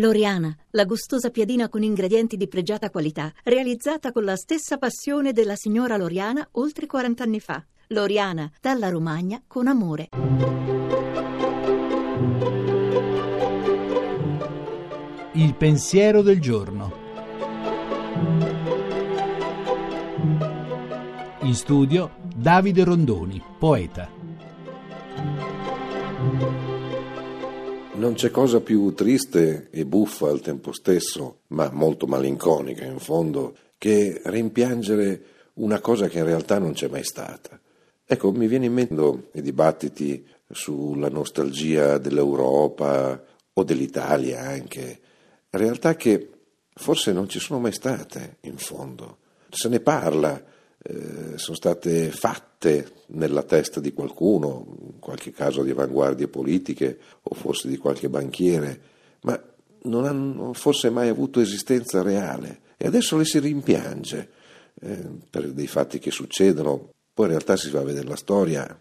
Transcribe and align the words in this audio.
Loriana, 0.00 0.56
la 0.70 0.84
gustosa 0.84 1.30
piadina 1.30 1.68
con 1.68 1.82
ingredienti 1.82 2.36
di 2.36 2.46
pregiata 2.46 2.88
qualità, 2.88 3.32
realizzata 3.42 4.12
con 4.12 4.22
la 4.22 4.36
stessa 4.36 4.78
passione 4.78 5.32
della 5.32 5.56
signora 5.56 5.96
Loriana 5.96 6.46
oltre 6.52 6.86
40 6.86 7.24
anni 7.24 7.40
fa. 7.40 7.64
Loriana, 7.88 8.48
dalla 8.60 8.90
Romagna 8.90 9.42
con 9.44 9.66
amore. 9.66 10.10
Il 15.32 15.54
pensiero 15.56 16.22
del 16.22 16.40
giorno. 16.40 16.92
In 21.40 21.54
studio 21.54 22.12
Davide 22.36 22.84
Rondoni, 22.84 23.42
poeta. 23.58 24.17
Non 27.98 28.14
c'è 28.14 28.30
cosa 28.30 28.60
più 28.60 28.94
triste 28.94 29.70
e 29.72 29.84
buffa 29.84 30.28
al 30.28 30.40
tempo 30.40 30.70
stesso, 30.70 31.40
ma 31.48 31.68
molto 31.72 32.06
malinconica 32.06 32.84
in 32.84 33.00
fondo, 33.00 33.56
che 33.76 34.22
rimpiangere 34.24 35.22
una 35.54 35.80
cosa 35.80 36.06
che 36.06 36.18
in 36.18 36.24
realtà 36.24 36.60
non 36.60 36.74
c'è 36.74 36.86
mai 36.86 37.02
stata. 37.02 37.58
Ecco, 38.06 38.30
mi 38.30 38.46
viene 38.46 38.66
in 38.66 38.72
mente 38.72 38.94
i 39.32 39.42
dibattiti 39.42 40.24
sulla 40.48 41.08
nostalgia 41.08 41.98
dell'Europa 41.98 43.20
o 43.52 43.64
dell'Italia 43.64 44.42
anche, 44.42 45.00
realtà 45.50 45.96
che 45.96 46.30
forse 46.72 47.10
non 47.10 47.28
ci 47.28 47.40
sono 47.40 47.58
mai 47.58 47.72
state 47.72 48.36
in 48.42 48.58
fondo. 48.58 49.18
Se 49.50 49.68
ne 49.68 49.80
parla, 49.80 50.40
eh, 50.80 51.36
sono 51.36 51.56
state 51.56 52.12
fatte 52.12 52.47
nella 53.06 53.42
testa 53.44 53.80
di 53.80 53.92
qualcuno, 53.92 54.76
in 54.80 54.98
qualche 54.98 55.30
caso 55.30 55.62
di 55.62 55.70
avanguardie 55.70 56.28
politiche 56.28 56.98
o 57.22 57.34
forse 57.34 57.68
di 57.68 57.76
qualche 57.76 58.08
banchiere, 58.08 58.80
ma 59.22 59.40
non 59.82 60.04
hanno 60.04 60.52
forse 60.54 60.90
mai 60.90 61.08
avuto 61.08 61.40
esistenza 61.40 62.02
reale 62.02 62.60
e 62.76 62.86
adesso 62.86 63.16
le 63.16 63.24
si 63.24 63.38
rimpiange 63.38 64.30
eh, 64.80 65.04
per 65.30 65.52
dei 65.52 65.66
fatti 65.66 65.98
che 65.98 66.10
succedono. 66.10 66.92
Poi 67.14 67.26
in 67.26 67.32
realtà 67.32 67.56
si 67.56 67.70
va 67.70 67.80
a 67.80 67.84
vedere 67.84 68.08
la 68.08 68.16
storia, 68.16 68.80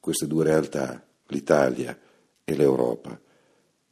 queste 0.00 0.26
due 0.26 0.44
realtà, 0.44 1.04
l'Italia 1.28 1.96
e 2.44 2.56
l'Europa, 2.56 3.18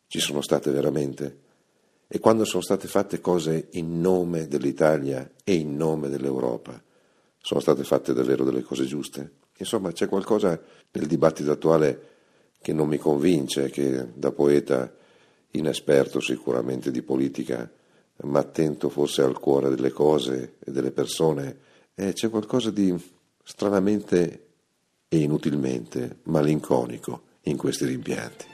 ci 0.06 0.20
sono 0.20 0.42
state 0.42 0.70
veramente? 0.70 1.42
E 2.06 2.18
quando 2.20 2.44
sono 2.44 2.62
state 2.62 2.86
fatte 2.86 3.20
cose 3.20 3.68
in 3.72 4.00
nome 4.00 4.46
dell'Italia 4.46 5.28
e 5.42 5.54
in 5.54 5.76
nome 5.76 6.08
dell'Europa, 6.08 6.80
sono 7.44 7.60
state 7.60 7.84
fatte 7.84 8.14
davvero 8.14 8.42
delle 8.42 8.62
cose 8.62 8.86
giuste? 8.86 9.32
Insomma, 9.58 9.92
c'è 9.92 10.08
qualcosa 10.08 10.58
nel 10.92 11.06
dibattito 11.06 11.50
attuale 11.50 12.12
che 12.62 12.72
non 12.72 12.88
mi 12.88 12.96
convince, 12.96 13.68
che 13.68 14.14
da 14.14 14.32
poeta 14.32 14.90
inesperto 15.50 16.20
sicuramente 16.20 16.90
di 16.90 17.02
politica, 17.02 17.70
ma 18.22 18.38
attento 18.38 18.88
forse 18.88 19.20
al 19.20 19.38
cuore 19.38 19.68
delle 19.68 19.90
cose 19.90 20.54
e 20.58 20.72
delle 20.72 20.90
persone, 20.90 21.58
eh, 21.94 22.14
c'è 22.14 22.30
qualcosa 22.30 22.70
di 22.70 22.96
stranamente 23.42 24.46
e 25.06 25.18
inutilmente 25.18 26.20
malinconico 26.22 27.24
in 27.42 27.58
questi 27.58 27.84
rimpianti. 27.84 28.53